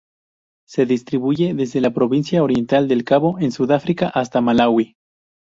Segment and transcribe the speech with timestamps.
[0.67, 4.95] Se distribuye desde la Provincia Oriental del Cabo en Sudáfrica hasta Malaui.